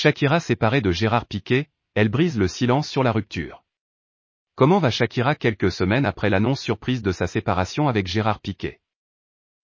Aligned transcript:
Shakira 0.00 0.38
séparée 0.38 0.80
de 0.80 0.92
Gérard 0.92 1.26
Piquet, 1.26 1.68
elle 1.96 2.08
brise 2.08 2.38
le 2.38 2.46
silence 2.46 2.88
sur 2.88 3.02
la 3.02 3.10
rupture. 3.10 3.64
Comment 4.54 4.78
va 4.78 4.92
Shakira 4.92 5.34
quelques 5.34 5.72
semaines 5.72 6.06
après 6.06 6.30
l'annonce 6.30 6.60
surprise 6.60 7.02
de 7.02 7.10
sa 7.10 7.26
séparation 7.26 7.88
avec 7.88 8.06
Gérard 8.06 8.38
Piquet? 8.38 8.80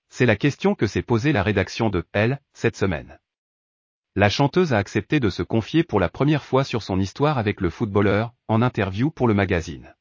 C'est 0.08 0.26
la 0.26 0.34
question 0.34 0.74
que 0.74 0.88
s'est 0.88 1.02
posée 1.02 1.30
la 1.30 1.44
rédaction 1.44 1.88
de 1.88 2.04
Elle 2.10 2.40
cette 2.52 2.76
semaine. 2.76 3.20
La 4.16 4.28
chanteuse 4.28 4.72
a 4.72 4.78
accepté 4.78 5.20
de 5.20 5.30
se 5.30 5.44
confier 5.44 5.84
pour 5.84 6.00
la 6.00 6.08
première 6.08 6.42
fois 6.42 6.64
sur 6.64 6.82
son 6.82 6.98
histoire 6.98 7.38
avec 7.38 7.60
le 7.60 7.70
footballeur, 7.70 8.34
en 8.48 8.60
interview 8.60 9.12
pour 9.12 9.28
le 9.28 9.34
magazine. 9.34 9.94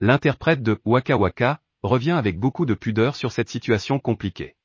L'interprète 0.00 0.62
de 0.62 0.80
Waka 0.86 1.18
Waka 1.18 1.60
revient 1.82 2.12
avec 2.12 2.38
beaucoup 2.38 2.64
de 2.64 2.72
pudeur 2.72 3.14
sur 3.14 3.30
cette 3.30 3.50
situation 3.50 3.98
compliquée. 3.98 4.56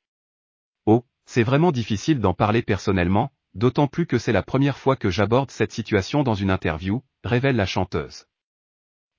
Oh, 0.86 1.04
c'est 1.26 1.42
vraiment 1.42 1.70
difficile 1.70 2.20
d'en 2.20 2.32
parler 2.32 2.62
personnellement, 2.62 3.30
d'autant 3.54 3.88
plus 3.88 4.06
que 4.06 4.18
c'est 4.18 4.32
la 4.32 4.42
première 4.42 4.78
fois 4.78 4.96
que 4.96 5.10
j'aborde 5.10 5.50
cette 5.50 5.72
situation 5.72 6.22
dans 6.22 6.34
une 6.34 6.50
interview, 6.50 7.02
révèle 7.24 7.56
la 7.56 7.66
chanteuse. 7.66 8.26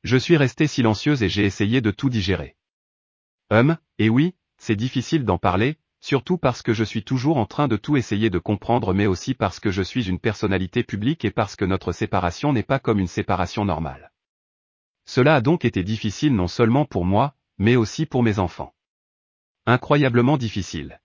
Je 0.03 0.17
suis 0.17 0.37
restée 0.37 0.67
silencieuse 0.67 1.21
et 1.21 1.29
j'ai 1.29 1.45
essayé 1.45 1.81
de 1.81 1.91
tout 1.91 2.09
digérer. 2.09 2.55
Hum, 3.49 3.77
et 3.99 4.09
oui, 4.09 4.35
c'est 4.57 4.75
difficile 4.75 5.25
d'en 5.25 5.37
parler, 5.37 5.77
surtout 5.99 6.37
parce 6.37 6.61
que 6.61 6.73
je 6.73 6.83
suis 6.83 7.03
toujours 7.03 7.37
en 7.37 7.45
train 7.45 7.67
de 7.67 7.77
tout 7.77 7.97
essayer 7.97 8.29
de 8.29 8.39
comprendre 8.39 8.93
mais 8.93 9.05
aussi 9.05 9.33
parce 9.33 9.59
que 9.59 9.71
je 9.71 9.81
suis 9.81 10.09
une 10.09 10.19
personnalité 10.19 10.83
publique 10.83 11.25
et 11.25 11.31
parce 11.31 11.55
que 11.55 11.65
notre 11.65 11.91
séparation 11.91 12.53
n'est 12.53 12.63
pas 12.63 12.79
comme 12.79 12.99
une 12.99 13.07
séparation 13.07 13.65
normale. 13.65 14.11
Cela 15.05 15.35
a 15.35 15.41
donc 15.41 15.65
été 15.65 15.83
difficile 15.83 16.35
non 16.35 16.47
seulement 16.47 16.85
pour 16.85 17.05
moi, 17.05 17.35
mais 17.57 17.75
aussi 17.75 18.05
pour 18.05 18.23
mes 18.23 18.39
enfants. 18.39 18.73
Incroyablement 19.65 20.37
difficile. 20.37 20.99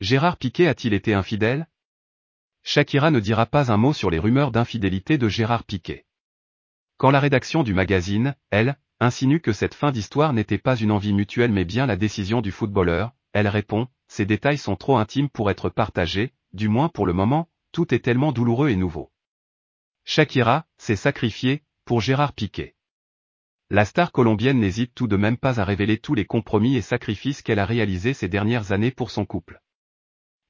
Gérard 0.00 0.36
Piquet 0.36 0.68
a-t-il 0.68 0.92
été 0.92 1.14
infidèle? 1.14 1.66
Shakira 2.68 3.12
ne 3.12 3.20
dira 3.20 3.46
pas 3.46 3.70
un 3.70 3.76
mot 3.76 3.92
sur 3.92 4.10
les 4.10 4.18
rumeurs 4.18 4.50
d'infidélité 4.50 5.18
de 5.18 5.28
Gérard 5.28 5.62
Piquet. 5.62 6.04
Quand 6.96 7.12
la 7.12 7.20
rédaction 7.20 7.62
du 7.62 7.72
magazine, 7.74 8.34
elle, 8.50 8.76
insinue 8.98 9.40
que 9.40 9.52
cette 9.52 9.72
fin 9.72 9.92
d'histoire 9.92 10.32
n'était 10.32 10.58
pas 10.58 10.74
une 10.74 10.90
envie 10.90 11.12
mutuelle 11.12 11.52
mais 11.52 11.64
bien 11.64 11.86
la 11.86 11.94
décision 11.94 12.40
du 12.40 12.50
footballeur, 12.50 13.12
elle 13.32 13.46
répond, 13.46 13.86
ces 14.08 14.26
détails 14.26 14.58
sont 14.58 14.74
trop 14.74 14.96
intimes 14.96 15.28
pour 15.28 15.48
être 15.48 15.68
partagés, 15.68 16.32
du 16.54 16.68
moins 16.68 16.88
pour 16.88 17.06
le 17.06 17.12
moment, 17.12 17.48
tout 17.70 17.94
est 17.94 18.00
tellement 18.00 18.32
douloureux 18.32 18.70
et 18.70 18.76
nouveau. 18.76 19.12
Shakira, 20.04 20.66
s'est 20.76 20.96
sacrifiée, 20.96 21.62
pour 21.84 22.00
Gérard 22.00 22.32
Piquet. 22.32 22.74
La 23.70 23.84
star 23.84 24.10
colombienne 24.10 24.58
n'hésite 24.58 24.92
tout 24.92 25.06
de 25.06 25.16
même 25.16 25.36
pas 25.36 25.60
à 25.60 25.64
révéler 25.64 25.98
tous 25.98 26.14
les 26.14 26.24
compromis 26.24 26.74
et 26.74 26.82
sacrifices 26.82 27.42
qu'elle 27.42 27.60
a 27.60 27.64
réalisés 27.64 28.12
ces 28.12 28.28
dernières 28.28 28.72
années 28.72 28.90
pour 28.90 29.12
son 29.12 29.24
couple. 29.24 29.62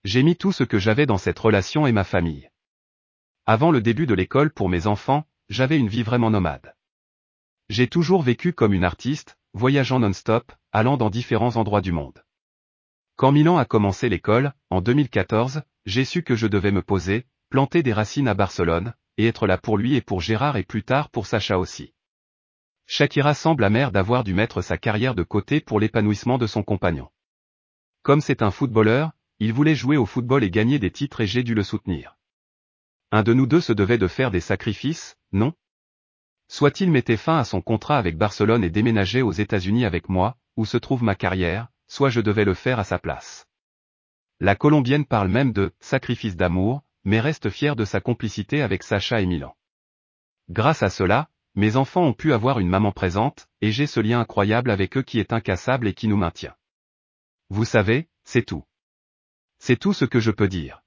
J'ai 0.06 0.22
mis 0.22 0.36
tout 0.36 0.52
ce 0.52 0.62
que 0.62 0.78
j'avais 0.78 1.04
dans 1.04 1.18
cette 1.18 1.40
relation 1.40 1.84
et 1.84 1.90
ma 1.90 2.04
famille. 2.04 2.48
Avant 3.44 3.72
le 3.72 3.80
début 3.80 4.06
de 4.06 4.14
l'école 4.14 4.52
pour 4.52 4.68
mes 4.68 4.86
enfants, 4.86 5.26
j'avais 5.48 5.80
une 5.80 5.88
vie 5.88 6.04
vraiment 6.04 6.30
nomade. 6.30 6.76
J'ai 7.70 7.88
toujours 7.88 8.22
vécu 8.22 8.52
comme 8.52 8.72
une 8.72 8.84
artiste, 8.84 9.36
voyageant 9.52 9.98
non-stop, 9.98 10.52
allant 10.70 10.96
dans 10.96 11.10
différents 11.10 11.56
endroits 11.56 11.80
du 11.80 11.90
monde. 11.90 12.22
Quand 13.16 13.32
Milan 13.32 13.56
a 13.56 13.64
commencé 13.64 14.08
l'école, 14.08 14.52
en 14.70 14.80
2014, 14.80 15.62
j'ai 15.86 16.04
su 16.04 16.22
que 16.22 16.36
je 16.36 16.46
devais 16.46 16.70
me 16.70 16.82
poser, 16.82 17.26
planter 17.48 17.82
des 17.82 17.92
racines 17.92 18.28
à 18.28 18.34
Barcelone, 18.34 18.94
et 19.16 19.26
être 19.26 19.48
là 19.48 19.58
pour 19.58 19.76
lui 19.76 19.96
et 19.96 20.02
pour 20.02 20.20
Gérard 20.20 20.56
et 20.56 20.62
plus 20.62 20.84
tard 20.84 21.10
pour 21.10 21.26
Sacha 21.26 21.58
aussi. 21.58 21.94
Shakira 22.86 23.34
semble 23.34 23.64
amère 23.64 23.90
d'avoir 23.90 24.22
dû 24.22 24.34
mettre 24.34 24.62
sa 24.62 24.78
carrière 24.78 25.16
de 25.16 25.24
côté 25.24 25.60
pour 25.60 25.80
l'épanouissement 25.80 26.38
de 26.38 26.46
son 26.46 26.62
compagnon. 26.62 27.08
Comme 28.04 28.20
c'est 28.20 28.42
un 28.42 28.52
footballeur, 28.52 29.10
il 29.38 29.52
voulait 29.52 29.74
jouer 29.74 29.96
au 29.96 30.06
football 30.06 30.44
et 30.44 30.50
gagner 30.50 30.78
des 30.78 30.90
titres 30.90 31.20
et 31.20 31.26
j'ai 31.26 31.42
dû 31.42 31.54
le 31.54 31.62
soutenir. 31.62 32.16
Un 33.12 33.22
de 33.22 33.34
nous 33.34 33.46
deux 33.46 33.60
se 33.60 33.72
devait 33.72 33.98
de 33.98 34.08
faire 34.08 34.30
des 34.30 34.40
sacrifices, 34.40 35.16
non? 35.32 35.52
Soit 36.48 36.80
il 36.80 36.90
mettait 36.90 37.16
fin 37.16 37.38
à 37.38 37.44
son 37.44 37.60
contrat 37.60 37.98
avec 37.98 38.16
Barcelone 38.16 38.64
et 38.64 38.70
déménageait 38.70 39.22
aux 39.22 39.32
États-Unis 39.32 39.84
avec 39.84 40.08
moi, 40.08 40.36
où 40.56 40.64
se 40.64 40.76
trouve 40.76 41.02
ma 41.02 41.14
carrière, 41.14 41.68
soit 41.86 42.10
je 42.10 42.20
devais 42.20 42.44
le 42.44 42.54
faire 42.54 42.78
à 42.78 42.84
sa 42.84 42.98
place. 42.98 43.46
La 44.40 44.54
Colombienne 44.54 45.04
parle 45.04 45.28
même 45.28 45.52
de 45.52 45.72
sacrifice 45.80 46.36
d'amour, 46.36 46.82
mais 47.04 47.20
reste 47.20 47.50
fière 47.50 47.76
de 47.76 47.84
sa 47.84 48.00
complicité 48.00 48.62
avec 48.62 48.82
Sacha 48.82 49.20
et 49.20 49.26
Milan. 49.26 49.56
Grâce 50.48 50.82
à 50.82 50.90
cela, 50.90 51.28
mes 51.54 51.76
enfants 51.76 52.04
ont 52.04 52.12
pu 52.12 52.32
avoir 52.32 52.58
une 52.58 52.68
maman 52.68 52.92
présente, 52.92 53.48
et 53.60 53.72
j'ai 53.72 53.86
ce 53.86 54.00
lien 54.00 54.20
incroyable 54.20 54.70
avec 54.70 54.96
eux 54.96 55.02
qui 55.02 55.18
est 55.18 55.32
incassable 55.32 55.88
et 55.88 55.94
qui 55.94 56.06
nous 56.06 56.16
maintient. 56.16 56.54
Vous 57.48 57.64
savez, 57.64 58.08
c'est 58.24 58.44
tout. 58.44 58.64
C'est 59.66 59.80
tout 59.80 59.92
ce 59.92 60.04
que 60.04 60.20
je 60.20 60.30
peux 60.30 60.46
dire. 60.46 60.85